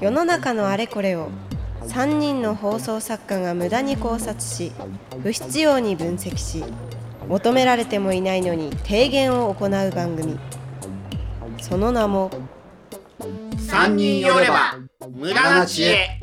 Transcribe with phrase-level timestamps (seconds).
[0.00, 1.30] 世の中のあれこれを
[1.82, 4.72] 3人の放送作家が無駄に考察し
[5.22, 6.64] 不必要に分析し
[7.28, 10.38] 求められてもいないのに提言を行う番組
[11.60, 12.30] その名も
[13.58, 14.78] 三人寄れば
[15.10, 16.20] 無駄な知恵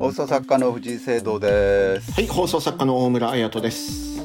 [0.00, 2.12] 放送作家の藤井聖堂です。
[2.12, 4.22] はい、放送作家の大村彩人です。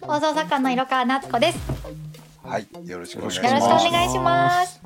[0.00, 1.75] 放送作家の色川夏子です。
[2.46, 3.84] はい、よろしくお願いしよろます。
[3.84, 4.80] しくお願いします。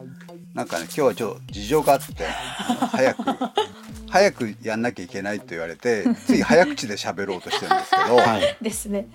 [0.54, 3.22] なんかね、今日はちょっと事情があって、早く
[4.10, 8.56] 早くやんなきゃいけないと言われて、つい早口で喋ろうとしてるんですけど、はい。
[8.60, 9.06] ですね。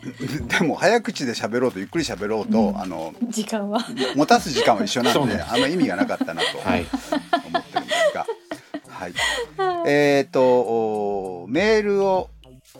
[0.59, 3.85] でも早口で喋ろうとゆっくり喋ろうと、あの時間は。
[4.15, 6.85] 持たす時間は一緒なんで、あんま意味がなかったなとはい。
[7.47, 8.25] 思ってるんですが、
[8.87, 9.13] はい。
[9.87, 12.29] えっ、とおメールを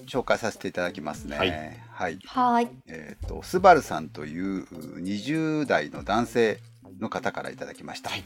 [0.07, 1.37] 紹介させていただきますね。
[1.37, 2.19] はいはい。
[2.25, 2.69] はい。
[2.87, 4.65] えっ、とスバルさんという
[4.99, 6.59] 20代の男性
[6.99, 8.09] の方からいただきました。
[8.09, 8.23] はい。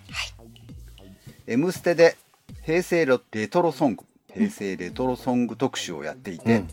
[1.46, 2.18] M ステで
[2.64, 6.64] 平成レトロソング、平成レトロソング特集をやっていて、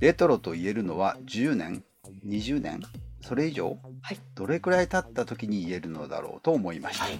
[0.00, 1.84] レトロと言えるのは10年、
[2.26, 2.82] 20年、
[3.20, 4.18] それ以上、はい。
[4.34, 7.04] どれくらい経った時に言えるのだろうと思いました。
[7.04, 7.18] はい。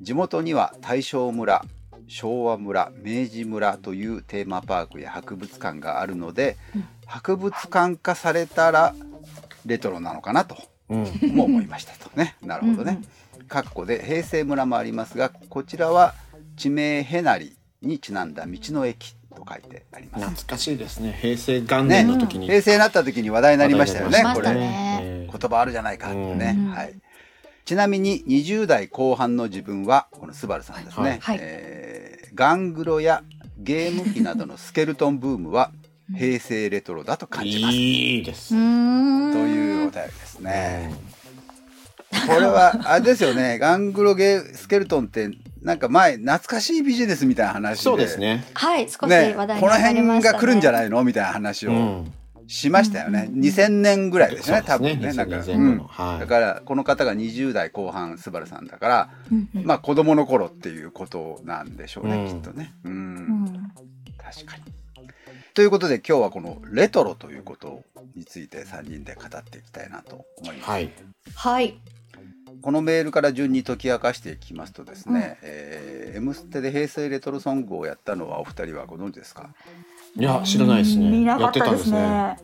[0.00, 1.64] 地元には大正村、
[2.08, 6.56] 昭和村、明治村というテーマパークや博物館があるので、
[7.12, 8.94] 博物館化されたら
[9.66, 10.56] レトロなのかなと
[10.88, 11.04] うん。
[11.36, 12.36] も思いましたとね。
[12.42, 13.02] なるほどね。
[13.48, 16.14] かっこで平成村もありますが、こちらは
[16.56, 20.24] 地名へなりにちなんだ道の駅と書いてあります。
[20.24, 21.18] 懐かしいですね。
[21.20, 22.46] 平成元ね年の時に。
[22.46, 24.22] 平成になった時に話題になりましたよね。
[24.34, 26.54] これねえー言葉あるじゃないかってね。
[26.58, 26.94] うんはい。
[27.66, 31.18] ちなみに20代後半の自分はこのスバルさんですね。
[31.20, 33.22] はいえーガングロや
[33.58, 35.70] ゲーム機などのスケルトンブームは
[36.16, 37.74] 平成レトロだと感じます。
[37.74, 38.50] いいです。
[38.50, 40.94] というお便りですね。
[42.26, 43.58] これはあれですよね。
[43.58, 45.30] ガングロゲースケルトンって
[45.62, 47.84] なんか前懐かしいビジネスみたいな話で。
[47.84, 48.18] そうです。
[48.18, 48.44] ね。
[48.54, 48.88] はい。
[48.88, 50.32] 少しね、話題このに上がりました、ね。
[50.32, 52.12] 辺が来るんじゃないのみたいな話をうん。
[52.48, 53.30] しましたよね。
[53.32, 54.62] 2000年ぐらいですね。
[54.66, 55.12] 多分ね。
[55.12, 59.10] なんか、2000年うん前後のはいだからこの方が20代後半スバルさんだから。
[59.54, 62.16] まあ子供の頃っていうことなんでしょうね。
[62.16, 62.74] うんきっとね。
[62.84, 63.72] うんうん。
[64.18, 64.62] 確かに。
[65.54, 67.82] ということで今日はこのレトロということ
[68.16, 70.70] について3人で語っていきたいなと思います。
[70.70, 70.90] はい。
[71.34, 71.78] はい。
[72.62, 79.48] このメールから順に解き明かしていきますとですね、えー M ステで平成レトロソングをやったのはお二人はご存知ですか、
[80.14, 81.08] いや、知らないですね。
[81.08, 81.98] 見なかやったでたんですすね。
[82.00, 82.36] ね。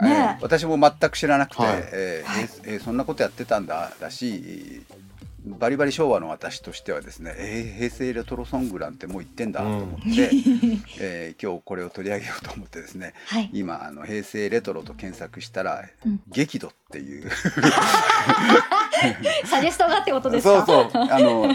[0.00, 4.82] えーね私も全く知らなくて、はいえーえーえーそんなことやってたんだだし
[5.46, 10.30] バリバリ昭和の私としてはですね、えー平成レトロソングなんてもう言ってんだと思って、
[11.00, 13.50] えー今日これを取り上げようと思ってですねはい。
[13.52, 17.28] 今あの平成レトロと検索したら、うん激怒っていう
[19.44, 20.64] サジェストがってことですか？
[20.64, 21.48] そうそうあの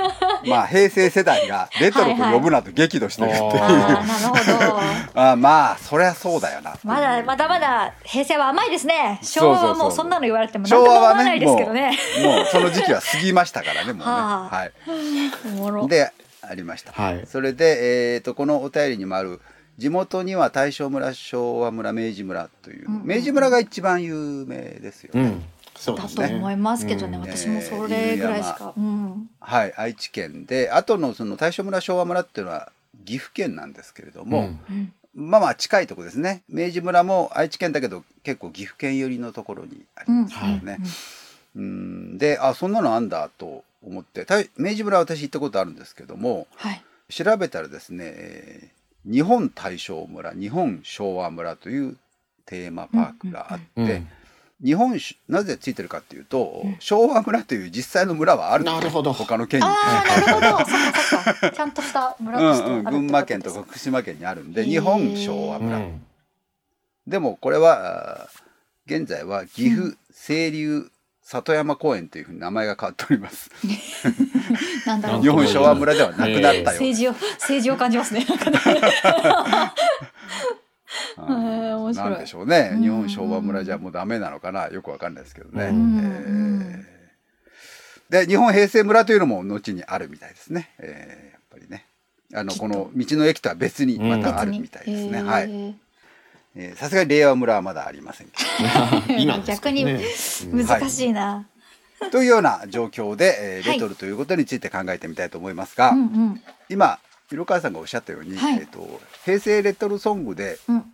[0.48, 4.80] まあ平成世代がレトロと呼ぶなと激怒してるっていう、はいはいああ、なるほど。
[5.32, 9.18] あまあそりゃそうだよなまだまだまだ平成は甘いですね。
[9.22, 11.98] 昭和はもうそんなの言われても何昭とも思和はねわないですけどね。
[12.22, 14.72] もうもうその時期は過ぎましたからね もうねはあはい
[15.44, 15.86] おもろ。
[15.86, 16.10] で
[16.40, 19.38] ありました、はいそれで、えー、とこのお便りにもある
[19.78, 25.44] 地元には大正村昭和村明治村という、うんうん明治村が一番有名ですよね、うん。
[25.76, 26.02] そうね。
[26.02, 27.16] だと思いますけどね。
[27.16, 28.74] うん私もそれぐらいしか。
[28.76, 29.30] うん。
[29.40, 32.72] はい愛知県であとのその大正村昭和村っていうのは
[33.04, 40.78] 岐阜県なんですけれども、うんうんまあまあ近いとこですね明治村も愛知県だけど結構岐阜県寄りのところにありますよね、
[41.56, 46.82] うんであそんなのあんだと思ってた明治村は私行ったことあるんですけどもはい。
[47.10, 48.77] 調べたらですね、えー
[49.10, 51.96] 日本大正村日本昭和村という
[52.44, 54.08] テーマパークがあって、うん
[54.62, 59.66] 日本しなぜついてるかっていうと、昭和村という実際の村はあるんですよなるほど他の県に。
[59.66, 60.46] ああ、なるほど。
[60.58, 61.50] そっかそっか。
[61.52, 66.02] ちゃんとした村としてうんうん、群馬県とか福島県にあるんで日本昭和村、うん。
[67.06, 68.28] でもこれは
[68.86, 70.90] 現在は岐阜清流
[71.30, 73.50] 里山公園というふうに名前が変わっております。
[74.86, 75.22] なんだろう。
[75.22, 76.64] 日本昭和村ではなくなったようです。
[76.64, 78.24] 政治を政治を感じますね。
[81.94, 85.66] なん でしょうねうん日本昭和村じゃもうダメなのかなよくわかんないですけどね。
[85.66, 86.98] うんえー
[88.08, 90.70] で日本平成村というのも後にあるみたいですね。
[90.78, 91.84] えーやっぱりね
[92.34, 95.22] あのこの道の駅とは別にまたあるみたいですね。
[95.22, 95.74] はい。
[96.76, 98.34] さすがに令和村はまだありませんけ
[99.22, 99.84] 今です逆に
[100.64, 101.46] 難しいな。
[102.00, 102.10] ど。
[102.10, 106.98] というような状況で、えーはいレトロということについて考えてみたいと思いますが、うんうん今
[107.30, 110.92] 色川さんがおっしゃったように、はいえー、と平成レトロソングでうん。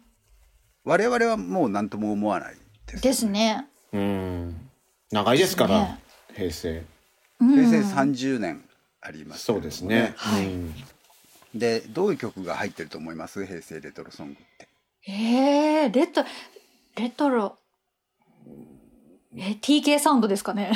[0.85, 2.57] 我々はもう何とも思わない
[2.87, 3.03] です。
[3.03, 3.67] ですね。
[3.93, 4.69] うん。
[5.13, 5.99] 長いですからね、
[6.35, 6.83] 平成。
[7.41, 8.65] うん平成30年
[9.01, 10.13] ありますけれどもそうですね。
[10.17, 10.75] はいうん
[11.55, 13.47] でどういう曲が入ってると思います？
[13.47, 14.67] 平成レトロソングって
[15.07, 16.25] えー、レト、
[16.97, 17.59] レトロ。
[19.37, 20.73] え、TK サウンドですかね。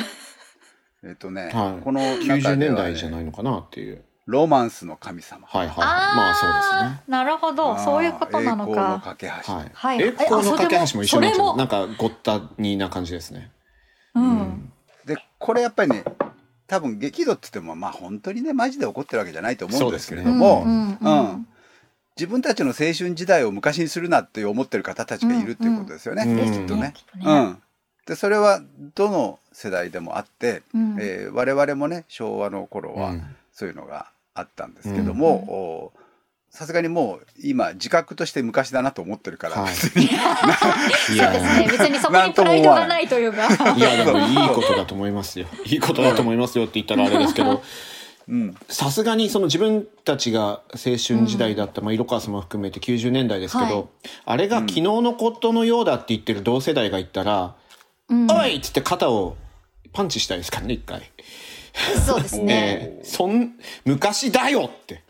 [1.03, 1.83] えっ、とね、はい。
[1.83, 4.03] この中90で年代じゃないのかなっていう。
[4.25, 5.77] ロマンスの神様はいはい。
[5.77, 7.03] まあそうですね。
[7.07, 7.79] なるほど。
[7.79, 9.01] そういうことなの栄光のか。
[9.03, 9.71] 架け橋、はい。
[9.73, 11.57] はい栄光の架け橋も一緒になっちゃう。
[11.57, 13.51] なんかごったにな感じですね。
[14.13, 14.71] うん。
[15.05, 16.03] でこれやっぱりね
[16.67, 21.47] 多分激怒って言ってもまあ本当にねマジで怒ってるわけじゃないと思うんですけれども、うんうんうんうん
[22.19, 26.93] 自分たちの青春時代を昔にするなって思ってる方たちがいるっていうことですよね、うんうんきっとね。
[27.23, 27.57] うん、
[28.05, 28.61] でそれは
[28.95, 30.97] どの世代でもあって、うん。
[30.99, 33.23] えー我々もね昭和の頃はうん。
[33.53, 35.93] そういうのがあったんですけども、お
[36.49, 39.73] さすがにもう今自覚として昔だなと思ってるから、はい。
[39.73, 40.05] 別に。
[40.05, 40.09] い
[41.07, 41.67] そうやですね。
[41.69, 43.47] 別にそこにプライドがないというか。
[43.75, 45.47] いやでもいいことだと思いますよ。
[45.65, 47.59] いいことだと思いますよって言ったらあれですけど、う ん
[48.67, 53.85] さすがにその自分たちが青春時代だった、まあ色川さんも含めて90年代ですけど、はい
[54.25, 57.55] あれが昨日のことのようだって言ってる同世代が言ったら、
[58.07, 59.35] うんおいっつって肩を
[59.93, 61.01] パンチしたいですからね一回。
[62.05, 62.53] そうですね。
[62.97, 63.53] ええそん
[63.85, 65.03] 昔だよって。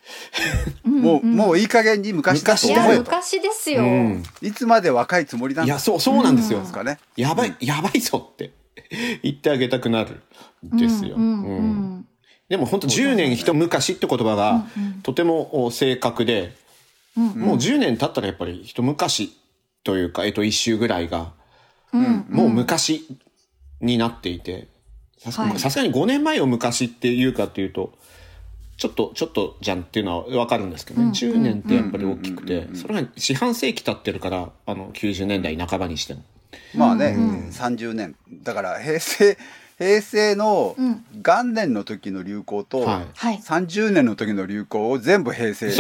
[0.84, 3.84] もうもういい加減に昔だといや、思えと昔ですよ。
[3.84, 6.60] うんいつまで若いつもりなんだいやそうそうなんですよ。
[6.60, 7.00] ですかね。
[7.16, 8.52] やばい、やばいぞって
[9.24, 10.22] 言ってあげたくなる
[10.74, 11.16] んですよ。
[11.16, 12.06] うんうんうんうん
[12.50, 14.66] でも本当10年一昔って言葉が
[15.04, 16.56] とてもお正確で、
[17.16, 19.38] もう10年経ったらやっぱり一昔
[19.84, 21.32] というか、えっと一周ぐらいが、
[21.94, 23.06] もう昔
[23.82, 24.68] になっていて、
[25.20, 27.94] さすがに5年前を昔っていうかっていうと、
[28.78, 31.10] ちょっと、ちょっとじゃんっていうのはわかるんですけどね。
[31.10, 36.24] 10年ってやっぱり大きくて、それが四半世紀経ってるから、あの、90年代半ばにしても。
[36.74, 37.18] まあね、
[37.52, 38.16] 30年。
[38.42, 39.38] だから平成
[39.80, 43.38] 平成のうん元年の時の流行と、はいはい。
[43.38, 45.68] 30年の時の流行を全部平成。
[45.68, 45.72] っ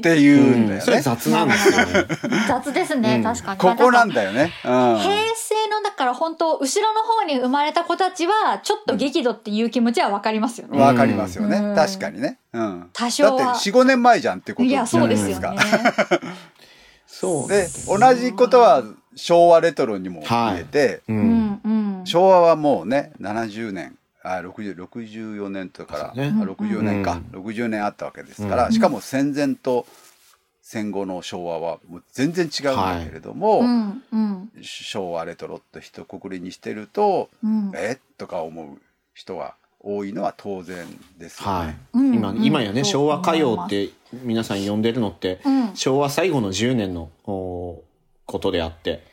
[0.00, 1.02] ていうんだよそれね。
[1.02, 2.06] 雑なんですよね。
[2.48, 3.58] 雑ですね、確かに。
[3.58, 4.16] ここなんだ。
[4.16, 4.52] だよね。
[4.64, 10.78] うん平成の、だから本当、後ろの方に生まれた子たちは、ちょっと激怒っていう気持ちはわかりますよね。
[10.78, 12.38] わかりますよね、うん確かにね。
[12.52, 15.30] うん、多少はだって45年前じゃんってこといや、じゃそうです。
[15.30, 15.58] よね。
[17.06, 17.48] そう。
[17.48, 18.82] で同じことは
[19.14, 21.12] 昭和レトロにも言えて、う。
[21.12, 21.65] うんん、うん。
[22.06, 26.34] 昭和はもうね70年あ60 64年とから、ね。
[26.36, 28.72] あ60年か、60年あったわけですから、うん。
[28.72, 29.86] しかも戦前と
[30.62, 37.70] 戦後の昭和はもう全然違うんだけれども、うん、うん、昭和レトロって一括りにしてると、うん。
[37.76, 38.00] え？
[38.18, 38.78] とか思う
[39.14, 40.84] 人が多いのは当然
[41.18, 41.78] ですよはね。
[41.94, 41.98] い。
[41.98, 42.14] うん。
[42.14, 42.44] 今、うん。
[42.44, 43.90] 今やね、昭和歌謡って
[44.24, 45.76] 皆さん呼んでるのって、うん。
[45.76, 47.84] 昭和最後の10年のお
[48.24, 49.04] ことであって、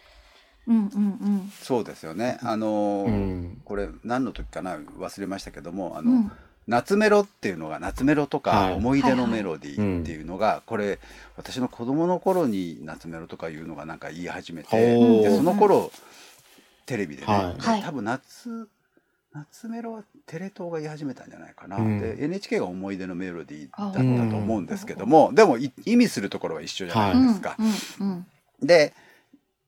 [0.67, 1.51] うん、うん、うん。
[1.61, 2.39] そうですよね。
[2.41, 3.61] あのーうん。
[3.65, 4.77] これ何の時かな？
[4.77, 6.31] 忘れましたけどもあの、うん。
[6.65, 8.71] 夏メロっていうのが夏メロとはい。
[8.71, 10.99] か思い出のメロディーっていうのが、これ
[11.35, 15.23] 私の子供の頃に夏メロとかいうのがなんか言い始めてほう。
[15.23, 15.91] でその頃
[16.85, 17.81] テレビでね、はい。
[17.81, 18.69] 多分夏
[19.33, 21.99] 夏メロはテレ東が言い始めたんじゃないかな、うん。
[21.99, 23.91] で NHK が思い出のメロディーだっ
[24.27, 27.57] たと思うんですけども、でもい意味するところは一緒じゃないですか。
[27.99, 28.25] うん、うん。
[28.61, 28.93] で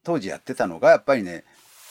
[0.06, 1.42] 当時やってたのがやっぱりね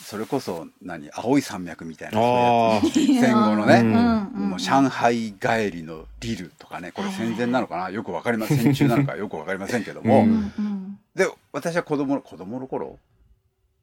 [0.02, 4.50] それこそ何青い山脈みたいな戦後のね、うん。
[4.52, 7.90] もう上海帰りのリルとかねこれ戦前なのかな？
[7.90, 8.60] よくわかりません。
[8.60, 11.00] 戦中なのか よくわかりませんけども、うんうん、うん。
[11.14, 13.00] で私は子供の子供の頃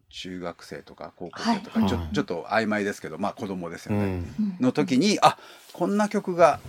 [0.08, 4.56] 中学生とか高校生とか、ちょちょっと曖昧ですけどまあ子供ですうよね、ん。
[4.60, 5.36] の時にあ
[5.74, 6.60] こんな曲が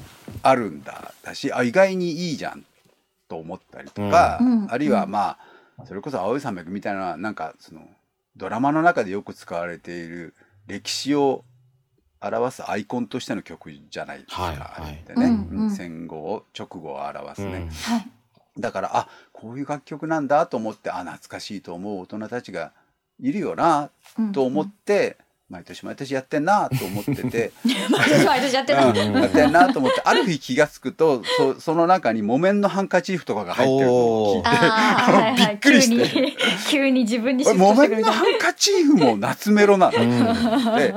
[0.41, 1.13] あるんだ。
[1.23, 2.65] だしあ意外にいいじゃん。
[3.29, 4.67] と思ったりとか、うん。
[4.69, 5.52] あるいはまあ
[5.85, 7.81] それこそ青い山脈みたいななんかその
[8.35, 10.33] ドラマの中でよく使われている
[10.67, 11.43] 歴史を
[12.21, 15.71] 表すアイコンとしての曲じゃないですか、はいあれってね、うんうん。
[15.71, 17.69] 戦後を直後を表すね、うん。
[17.69, 18.09] はい。
[18.57, 22.71] だからあこういう楽曲なんだと思ってあ懐かしいと思う大人たちが
[23.19, 23.89] いるよな
[24.31, 25.17] と思って、
[25.49, 27.51] 毎年毎年やってんなと思ってて。
[27.89, 28.85] 毎年毎年やってた。
[28.87, 35.47] うんやってんなと思ってある日気が付くとそその中に木綿のハンカチーフとかが入ってるのを聞いてあ あ、はいはい。
[35.51, 36.37] びっくりして急に、
[36.69, 40.93] 急に自分に木綿のハンカチーフも夏メロなの、で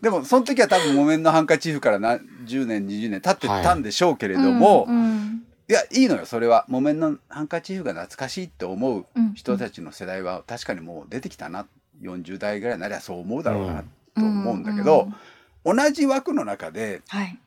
[0.00, 4.50] でもその時は多分木綿のハンカチーフから何10年20年経ってたんでしょうけれどな。
[4.50, 5.22] も、うんうん
[5.68, 11.66] いやいいのよそれは木綿のハンカチーフが懐かしいって思う人たちの世代は確かにもう出てきたな
[12.02, 15.08] 40代ぐらいになりゃそう思うだろうなと思うんだけど、
[15.64, 17.38] 同じ枠の中ではい。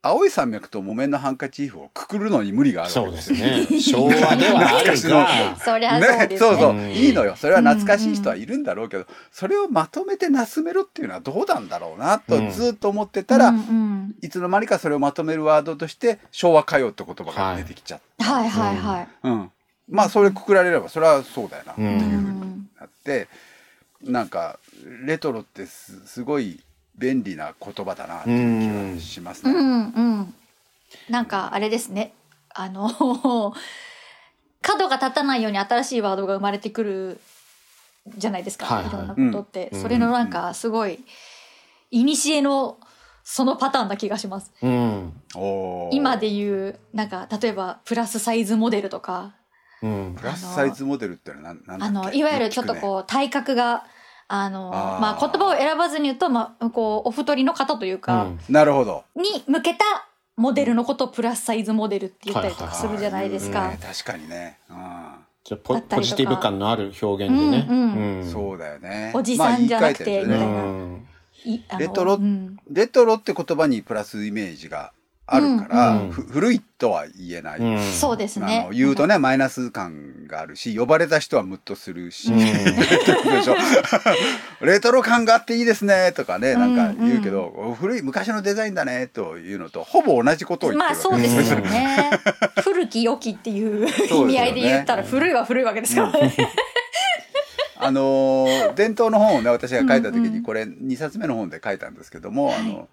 [0.00, 4.08] 青い山脈と木綿のハンカチーフをくくるのに無理があるそうでわけですすよ。
[4.08, 4.14] ね。
[4.22, 6.50] 昭和ではあるが、そりゃそうねですね。
[6.50, 6.90] そうそう、うん。
[6.90, 7.34] いいのよ。
[7.34, 12.50] それは懐かしい人はいるんだろうけど、それをまとめてなすめろっていうのはどうなんだろうなとうん。
[12.52, 14.14] ずっと思ってたら、うんうん。
[14.22, 18.48] いつの間にかそれをまとめるワードとして昭和歌謡って言葉が出てきちゃって、はい。
[18.48, 18.76] はい。
[18.76, 19.08] はい。
[19.24, 19.50] うん。
[19.90, 23.26] まあそれくくられればそれはそうだよなってういうんふうになって、
[24.02, 24.58] なんか
[25.06, 26.60] レトロってすすごい
[26.96, 29.52] 便利な言葉だなっていう気がしますね。
[29.52, 30.34] うんうん。
[31.08, 32.12] なんかあれですね。
[32.54, 32.88] あの、
[34.62, 37.20] 角が立たないように新しいワードが生まれてくる
[38.16, 38.66] じゃないですか。
[38.66, 39.70] はいはいいろんなことって。
[39.72, 40.98] うんそれのなんかすごい、
[41.92, 42.78] 古の
[43.22, 44.52] そのパターンな気がします。
[44.62, 45.12] うん。
[45.92, 49.34] 今で言う、なんか例えばプラスサイズモデルとか、
[49.82, 50.24] うんプ。
[50.24, 52.08] ラスサイズモデルってのは何なんだっけ？
[52.08, 53.84] あの、いわゆるちょっとこう、体格が、
[54.28, 59.04] あの、まあ言葉を選ばずに言うと、まあ、こう、お太りの方というか、うんなるほど。
[59.14, 59.84] に向けた
[60.36, 63.72] モデルのことをプラスサイズモデルって言ったりとかするじゃないですか。
[63.80, 64.58] 確かにね。
[64.70, 64.76] うん
[65.44, 67.66] じゃあポポジティブ感のある表現でね。
[67.70, 69.12] うんうんそうだよね。
[69.14, 74.92] おじさんじゃなくてみたいなレトロうんレトロって言葉にプラスイメージが
[75.30, 76.10] あるから、うん。
[76.10, 77.60] ふ古いとは言えない。
[77.60, 77.92] うん。
[77.92, 78.70] そうですあねの。
[78.70, 82.38] 言うとね、マイナス感があるし、呼ばれた人はムッとするし、うん。
[84.66, 92.10] レトロ感があっていいですねとかね、なんか言うけど、古い昔のデザインだねというのとほぼ同じことを言ってるまあそうですよね。
[92.64, 96.34] 古き良きっていう意味合いで言ったら古いは古いわけですからね。
[97.80, 102.88] あのー伝統の本をね私が書いた時うんうんにこれ2冊目の本で書いたんですけども、はいあの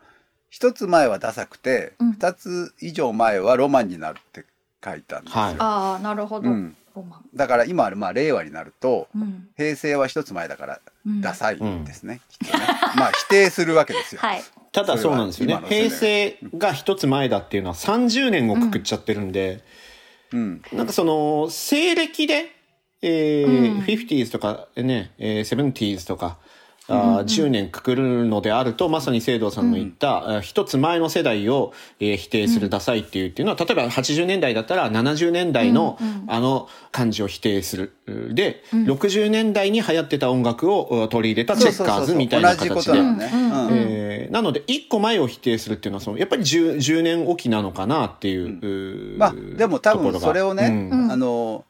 [0.55, 4.45] 一つ前はダサくてうん二つ以上前はロマンになるって
[4.81, 5.41] 書いたんですよ。
[5.41, 6.49] はいああ、なるほど。
[6.49, 7.25] うんロマン。
[7.35, 9.49] だから今まあ令和になるとうん。
[9.57, 12.63] 平成は一つ前だからうんダサいですね、きっとね
[12.95, 14.21] まあ否定するわけですよ。
[14.21, 14.43] はい。
[14.71, 19.61] ただそうなんですよねそれは今の世平代成が一つ前だっていうのは30年をくくっちゃってるんで、
[20.31, 22.45] うんなんかその西暦で、
[23.01, 26.37] えうんー 50s とかね、えー 70s とか
[26.87, 37.93] あー10年くくるのであるとまさに聖堂さんの言った、一つ前の世代を、えー否定するダサいっていうっていうのは例えば80年代だったら70年代の、あの感じを否定する。
[38.33, 42.97] で、60年代に流行ってた音楽を uh 取り入れたチェッカーズみたいな形で。
[42.97, 43.03] と
[44.31, 51.11] なので一個前を否定するっていうのはそのやっぱり 10, 10年おきなのかなっていう、まあでも多分それをね、うん。
[51.11, 51.65] あの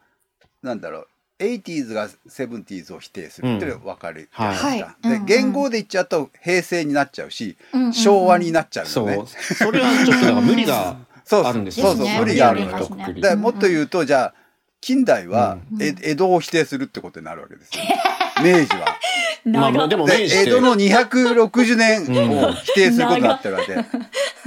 [0.62, 1.08] なんだろう
[1.38, 4.78] 80s が 70s を否定するって分かるじゃない。
[4.78, 4.96] ですか。
[5.02, 9.24] で言語で言っちゃうと平成になっちゃうし、うんうんうん昭和になっちゃうそよね。
[9.24, 12.88] うそれはちょっとだから無理がそうあるんですそうそう無理があるのよ。
[13.20, 14.34] でもっと言うとじゃあ
[14.80, 17.84] 近代は江戸を否定するってことになるわけですよ。
[18.42, 18.86] 明治は。
[19.46, 20.50] まあまあでも明で治って。
[20.50, 23.76] 江戸の260年を否定することになってるわけ。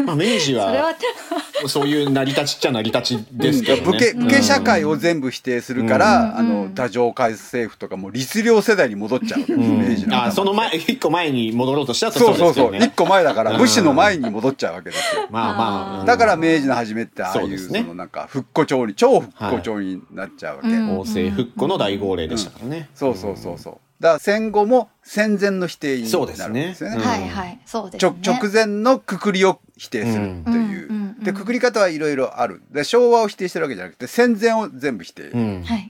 [0.04, 0.96] まあ明治はは、
[1.68, 3.98] そういう成り立ちっちゃ成り立ちですけどね。
[3.98, 6.50] 武家武家社会を全部否定するから、あうん。
[6.50, 9.90] の太政改政府とかもう律令世代に戻っちゃううん。
[9.90, 15.28] 明治の頭あその前一個前に戻ろうとしたらそうそうそう、一個前だから武士の前に戻っちゃうわけですよ。
[15.30, 16.06] まあまあ、うん。
[16.06, 17.82] だから明治の初めってああいうそね。
[17.82, 20.68] そのなんか復古調に超復古調になっちゃうわけ。
[20.70, 23.89] うん王政復古の大号令でしたからね、そうそうそうそう。
[24.00, 26.96] だから戦後も戦前の否定になるそうわけでですすよね。
[26.98, 27.60] ねうんはいはい。
[27.66, 28.16] そうですね。
[28.26, 30.90] 直前のくくりを否定するっていう。
[30.90, 32.62] うんでくくり方はいろいろある。
[32.72, 35.32] で昭和を否定してるわけじゃなくて戦前を全部否定。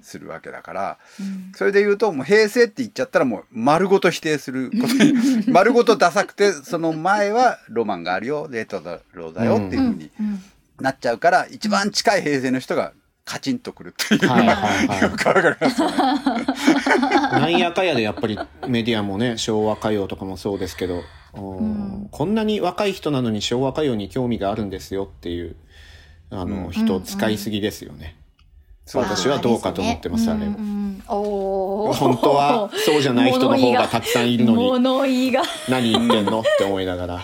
[0.02, 0.98] するわけだから。
[1.20, 5.14] うんそれで言うともう平成って言っちゃったらもう丸ごと否定することに
[5.54, 8.82] 丸ごとダサくてその前はロマンがあるよレト
[9.14, 10.42] ロだよっていうふうにうん
[10.80, 12.94] なっちゃうから一番近い平成の人が
[13.30, 15.02] カチンとくるっていうのはいがはいはい。
[15.06, 15.96] よくわかりますよね。
[17.32, 21.04] なんやかやでやっぱりメディアもね昭和歌謡とかもそうですけど、
[21.36, 22.08] うん。
[22.10, 25.56] こんなに若い人なのに昭和歌謡に興味があるんですよっていう
[26.32, 26.72] あの、うん。
[26.72, 28.16] 人使いすぎですよね、
[28.88, 30.46] そう私はどうかと思ってますあれは。
[30.48, 31.04] うんうん。
[31.08, 34.58] 本当はそうじゃない人の方がたくさんいるのに。
[34.58, 35.44] 物言いが。
[35.70, 37.22] 何言ってんのって思いながら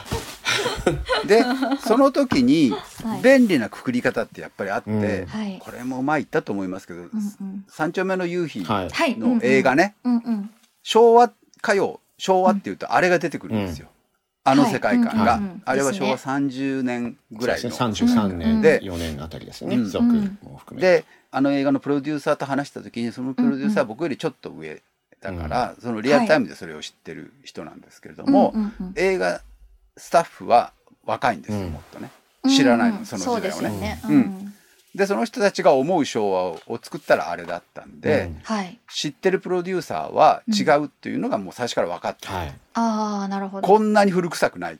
[1.28, 1.44] で
[1.80, 2.72] その時に
[3.04, 3.22] はい。
[3.22, 5.26] 便利なくくり方ってやっぱりあって、うん。
[5.26, 5.60] はい。
[5.60, 7.66] これも前言ったと思いますけど「うんうん。
[7.68, 9.18] 三丁目の夕日」はい、はい。
[9.18, 10.50] の映画ね、うんうん。
[10.84, 13.90] 昭和歌謡昭和っていうとあれが出てくるんですよ、
[14.44, 15.40] あの世界観が、はい。
[15.40, 15.62] うんうんうん。
[15.66, 18.12] あれは昭和です30年ぐらいの、そうですね。
[18.12, 19.90] 33年、で4年あたりですね、うん。
[19.90, 24.82] 続も含めて、であの映画のプロデューサーと話した時にそのプロデューサーは僕よりちょっと上
[25.22, 28.94] だから、そのリアルタイムでそれを知ってる人なんですけれども、うんうんうん。
[28.96, 29.42] 映画
[29.98, 30.74] スタッフは
[31.06, 31.72] 若いんですよ、うん。
[31.72, 32.10] もっとね。
[32.48, 34.00] 知らないの、うんその時代をね。
[34.94, 38.40] でその人たちが思う昭和を作ったらあれだったんで、うん。
[38.44, 38.80] はい。
[38.90, 42.54] 知ってるプロデューサーは違うっていうのがもう最初から分かって、はい。
[42.76, 43.68] ああ、なるほど。
[43.68, 44.80] こんなに古臭くない。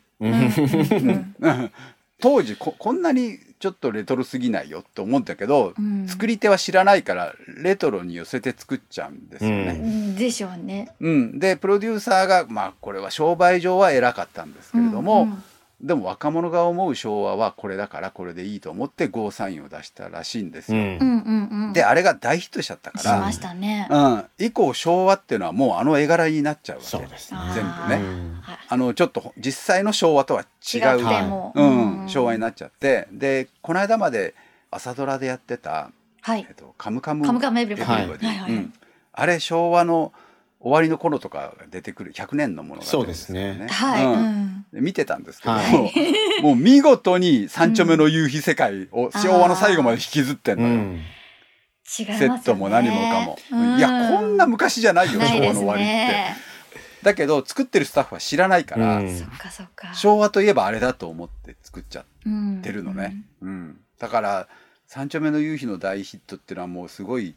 [2.18, 10.14] 当時ここんなにちょっとレトロすぎないよって思ったけど、うん作り手は知らないからレトロに寄せて作っちゃうんですよね。
[10.16, 10.94] でしょうね。
[11.00, 15.42] うんでプロデューサーがまあこれは商売上は偉かったんですけれども、うんうん
[15.80, 20.80] でも若者が思う昭和はこれだからこれでいいと思ってゴーサインを出したらしいんですよ。
[20.80, 20.84] うん。
[20.84, 21.72] うんうんうん。
[21.74, 23.86] であれが大ヒットしちゃったからしましたね。
[23.90, 26.88] うん、以降昭和っていうのはもうあの絵柄になっちゃうわけ。
[26.88, 27.40] そうですね。
[27.54, 27.96] 全部あね。
[27.96, 33.06] ーはいあのちょっと実際の昭和とは違ううん、昭和になっちゃって。
[33.12, 34.34] でこの間まで
[34.70, 35.90] 朝ドラでやってた
[36.22, 36.46] はい。
[36.48, 36.54] えっ。
[36.54, 38.70] と、カムカムカムカムエブリバディ。
[39.12, 40.12] あれ昭和の
[40.60, 43.66] 終わりの頃とかが出てくる100年のものがそうですね。
[43.70, 44.04] はい。
[44.04, 44.64] ううん。
[44.72, 45.62] 見てたんですけど、は
[46.42, 50.80] もう見事に三丁目の夕日世界を昭和の最後まで引きずってんのよ、うん。
[50.80, 51.04] 違いま
[51.86, 52.18] すよね。
[52.18, 53.78] セットも何もかも、うん。
[53.78, 56.36] いやこんな昔じゃないよ昭和の終わりって、ね。
[57.02, 59.16] だけど作ってるスタッフは知らないから、うん。
[59.16, 59.94] そっかそっか。
[59.94, 63.78] 昭和といえばあれだと思って作っちゃうんってるのね、うん。
[63.98, 64.48] だから
[64.88, 67.34] 三丁目の夕日の大ヒットっていうのはもうすごい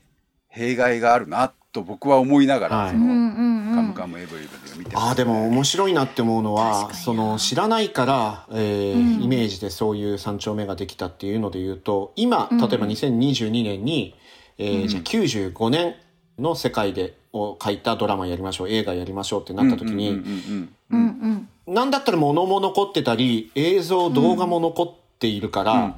[0.48, 2.92] 弊害があるなと僕は思いながら、はい。
[2.92, 6.96] カムカムエブリバディを見てああでも面白いなって思うのは確かにな。
[7.04, 9.24] その知らないから、えーうん。
[9.24, 12.58] イメージでそういう三丁目ができたっていうので言うと今うん。
[12.58, 14.16] 例えば2022年に、
[14.58, 14.88] えーうん。
[14.88, 15.96] じゃあ95年
[16.40, 20.76] の世界でを書いたドラマやりましょう映画やりましょうってなった時に、うんうんうんうん。
[20.92, 21.74] うんうん。
[21.74, 25.96] なんだったら物も残ってたり映像動画も残っているから、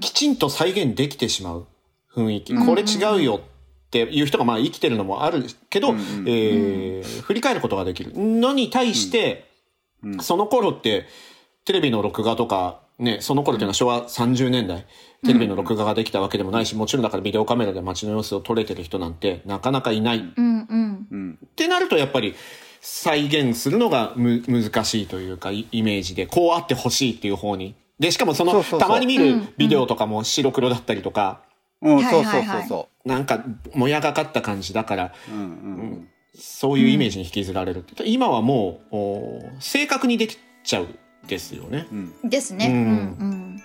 [0.00, 1.66] きちんと再現できてしまう
[2.12, 3.40] 雰囲気、うんこれ違うよっ
[3.90, 8.12] ていう人がまあ生きてるのもあるけど、えー振り返ることができる。
[8.14, 9.48] のに対して、
[10.02, 11.06] うんその頃って
[11.66, 14.86] テレビの録画とかねその頃っていうのは昭和30年代
[15.24, 20.22] テレビの録画ができたわけでもないしもちろんだからビデオカメラで街の様子を撮れてる人なんてなかなかいない、っ
[21.54, 22.34] てなるとやっぱり
[22.80, 27.74] 再現するのがむ難しいというかイイメージでこうあってほしいっていう方に。
[27.98, 29.48] でしかもそのたまに見るうん。
[29.58, 31.42] ビデオとかも白黒だったりとか、
[31.82, 33.44] うん、はいそうそうはいはいそうそなんか
[33.74, 35.32] もやがかった感じだからう。
[35.32, 40.86] うんうんそういうイメージに引きずられるって、今はもうお正確にできちゃう
[41.26, 41.86] ですよね。
[41.90, 42.30] うんうん。
[42.30, 42.66] ですね。
[42.66, 43.24] ううんんう
[43.56, 43.62] ん。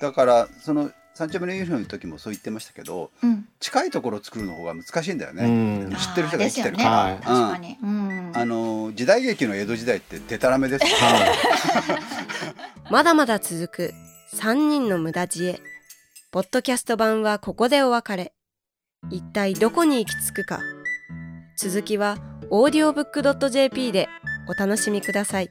[0.00, 3.48] だからその三丁目の夕日の時もそう言ってましたけど、うん。
[3.60, 5.44] 近いところを作るの方が難しいんだよね。
[5.44, 5.48] う
[5.88, 7.78] ん知ってる人が生きてるからね確かに。
[7.82, 8.32] うん。
[8.34, 10.88] あの時代劇の江戸時代ってデタラメですよ。
[10.96, 11.98] は
[12.90, 13.94] まだまだ続く
[14.34, 15.60] 3人の無駄知恵。
[16.38, 18.32] ポッドキャスト版はここでお別れ。
[19.10, 20.60] 一体どこに行き着くか。
[21.58, 22.16] 続きは
[22.52, 24.08] audiobook.jp で
[24.48, 25.50] お楽しみください。